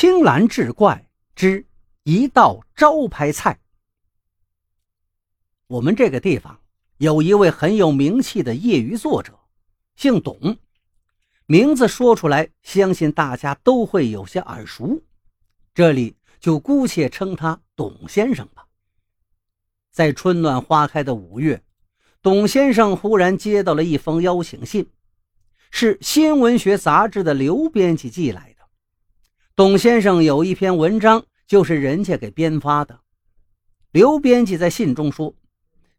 [0.00, 1.06] 青蓝志怪
[1.36, 1.66] 之
[2.04, 3.60] 一道招牌菜。
[5.66, 6.58] 我们这个地方
[6.96, 9.38] 有一位很有名气的业余作者，
[9.96, 10.56] 姓董，
[11.44, 15.02] 名字说出来，相信大家都会有些耳熟。
[15.74, 18.68] 这里就姑且称他董先生吧。
[19.90, 21.62] 在春暖花开的五月，
[22.22, 24.88] 董先生忽然接到了一封邀请信，
[25.70, 28.49] 是新文学杂志的刘编辑寄来。
[29.60, 33.00] 董先生有一篇文章，就是人家给编发的。
[33.92, 35.34] 刘编辑在信中说，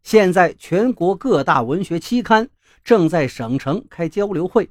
[0.02, 2.48] 现在全国各大文学期刊
[2.82, 4.68] 正在省城开交流会，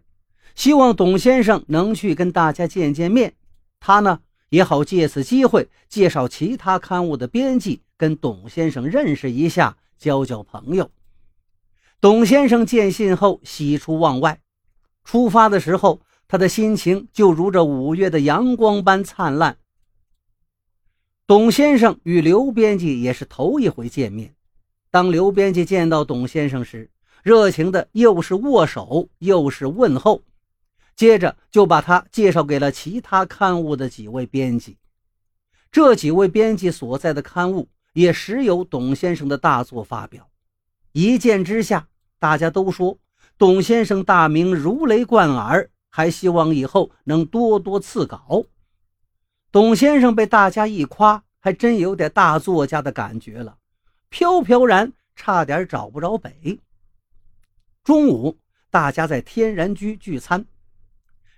[0.56, 3.34] 希望董先生能去跟大家见见面。
[3.80, 10.92] 他呢也好借此机会介绍其他刊物的编辑，跟董先生认识一下，交交朋友。
[12.02, 14.42] 董先生见信后喜出望外，
[15.06, 16.02] 出发的时候。
[16.32, 19.58] 他的心情就如这五月的阳光般灿烂。
[21.28, 24.34] 董先生与刘编辑也是头一回见面。
[24.90, 26.90] 当刘编辑见到董先生时，
[27.22, 30.22] 热情的又是握手又是问候，
[30.96, 34.78] 接着就把他介绍给了其他刊物的几位编辑。
[35.70, 40.30] 这几位编辑所在的刊物也时有董先生的大作发表。
[40.94, 42.98] 一见之下，大家都说
[43.38, 45.70] 董先生大名如雷贯耳。
[45.92, 48.46] 还希望以后能多多赐稿。
[49.52, 53.58] 董先生被大家一夸，还真有点大作家的感觉了，
[54.10, 56.60] 飘飘然，差点找不着北。
[57.84, 58.40] 中午，
[58.70, 60.46] 大家在天然居聚餐。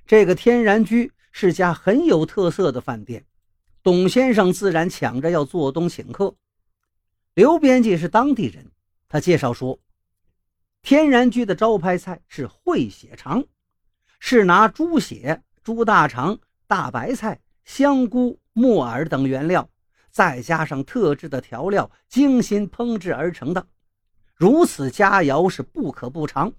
[0.05, 3.25] 这个天然居是家很有特色的饭店，
[3.81, 6.35] 董先生自然抢着要做东请客。
[7.33, 8.69] 刘编辑是当地人，
[9.09, 9.79] 他介绍说，
[10.83, 13.43] 天然居的招牌菜是烩血肠。
[14.25, 19.69] 是拿猪血、猪大肠、大白菜、香菇、木耳等原料，
[20.09, 23.67] 再加上特制的调料，精心烹制而成的。
[24.33, 26.53] 如此佳肴是不可不尝。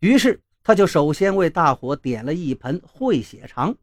[0.00, 3.74] 于是他就首先为大伙点了一盆烩血肠。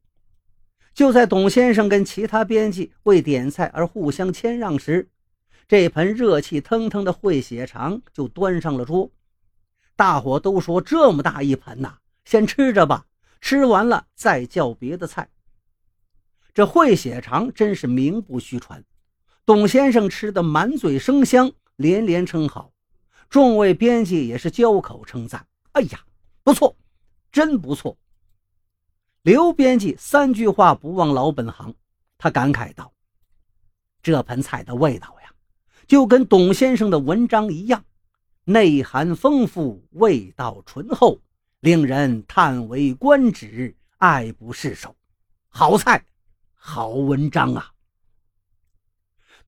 [0.94, 5.10] 就在董先生跟其他编辑为点菜而互相谦让时，
[5.68, 9.10] 这盆热气腾腾的烩血肠就端上了桌。
[9.96, 13.06] 大伙都说：“这么大一盆呐！”先吃着吧，
[13.42, 15.30] 吃完了再叫别的菜。
[16.54, 18.84] 这烩血肠真是名不虚传，
[19.46, 22.72] 董先生吃的满嘴生香，连连称好。
[23.30, 26.00] 众位编辑也是交口称赞：“哎呀，
[26.44, 26.76] 不错，
[27.32, 27.98] 真不错。”
[29.24, 31.74] 刘编辑三句话不忘老本行，
[32.20, 32.94] 他感慨道
[34.04, 35.34] ：“这盆菜的味道呀，
[35.88, 37.84] 就跟董先生的文章一样，
[38.44, 41.20] 内涵丰富，味道醇厚。”
[41.63, 44.94] 令人叹为观止，爱不释手。
[45.47, 46.03] 好菜，
[46.56, 47.72] 好文章啊！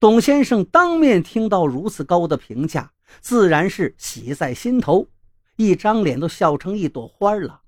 [0.00, 2.90] 董先生当面听到如此高的评价，
[3.20, 5.06] 自然是喜在心头，
[5.56, 7.60] 一张脸都笑成一朵花了，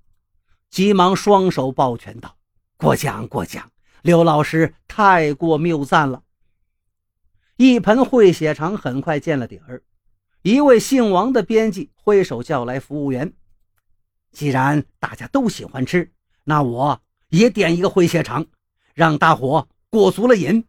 [0.71, 2.35] 急忙双手抱拳道
[2.75, 3.69] ：“过奖过奖，
[4.01, 6.23] 刘老师太过谬赞了。”
[7.57, 9.83] 一盆烩血肠很快见了底儿，
[10.41, 13.31] 一位姓王的编辑挥手叫来服务员。
[14.31, 16.11] 既然大家都喜欢吃，
[16.43, 18.45] 那我也点一个烩血肠，
[18.93, 20.65] 让大伙过足了瘾。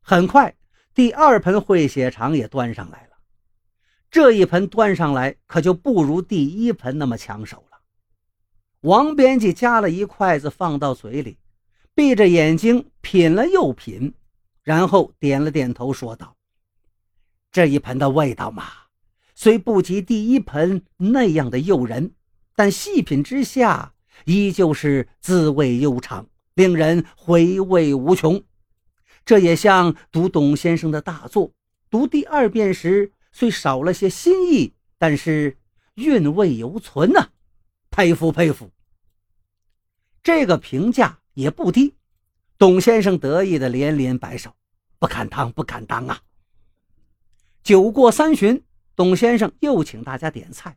[0.00, 0.56] 很快，
[0.94, 3.10] 第二盆烩血肠也端上来了。
[4.10, 7.78] 这一盆端上来，可就不如第一盆那么抢手了。
[8.80, 11.38] 王编辑夹了一筷子放到嘴里，
[11.94, 14.14] 闭着眼睛品了又品，
[14.62, 16.36] 然后点了点头，说道
[17.52, 18.64] ：“这一盆的味道嘛，
[19.34, 22.14] 虽不及第一盆那样的诱人。”
[22.60, 23.94] 但细品之下，
[24.26, 28.44] 依旧是滋味悠长，令人回味无穷。
[29.24, 31.54] 这也像读董先生的大作，
[31.88, 35.56] 读第二遍时虽少了些新意，但是
[35.94, 37.30] 韵味犹存呐。
[37.90, 38.70] 佩服佩服。
[40.22, 41.94] 这个评价也不低。
[42.58, 44.54] 董先生得意的连连摆手
[45.00, 46.20] ：“不敢当，不敢当啊！”
[47.64, 48.62] 酒过三巡，
[48.94, 50.76] 董先生又请大家点菜。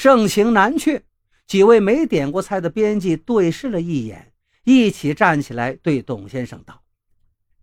[0.00, 1.02] 盛情难却，
[1.44, 6.80] 几位没点过菜的编辑对视了一眼，一起站起来对董先生道：“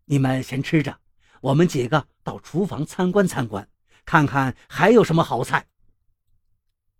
[0.03, 0.97] 你们先吃着，
[1.39, 3.65] 我们几个到厨房参观参观，
[4.03, 5.65] 看看还有什么好菜。”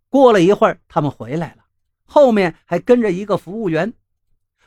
[0.08, 1.66] 过了一会儿，他们回来了，
[2.06, 3.94] 后面还跟着一个服务员。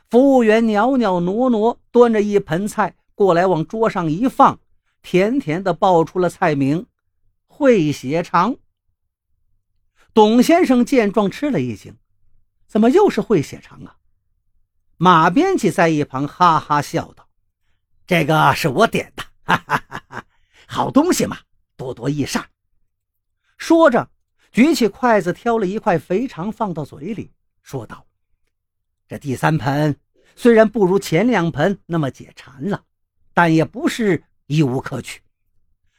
[0.07, 4.59] 服务员袅袅挪挪端着一盆菜过来，往桌上一放，
[5.01, 6.85] 甜甜的报出了菜名：
[7.47, 8.55] 烩血肠。
[10.13, 11.95] 董先生见状吃了一惊，
[12.67, 13.95] 怎么又是烩血肠啊？
[14.97, 17.29] 马编辑在一旁哈哈笑道
[18.05, 20.25] ：“这个是我点的，哈哈哈哈！
[20.67, 21.37] 好东西嘛，
[21.77, 22.49] 多多益善。”
[23.57, 24.09] 说着，
[24.51, 28.05] 举起筷子挑了一块肥肠放到嘴里，说道
[29.07, 29.97] ：“这第三盆
[30.35, 32.83] 虽然不如前两盆那么解馋了，
[33.33, 35.21] 但也不是一无可取。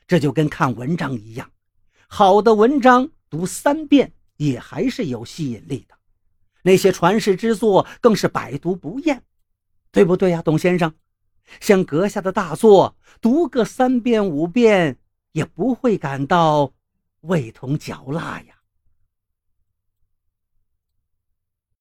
[0.06, 1.50] 这就跟看文章一样，
[2.06, 5.94] 好的文章读三遍也还是有吸引力的。”
[6.62, 9.22] 那些传世之作更是百读不厌，
[9.90, 10.92] 对不对呀，董先生？
[11.58, 14.98] 像阁下的大作，读个三遍五遍
[15.32, 16.74] 也不会感到
[17.22, 18.59] 味同嚼蜡呀。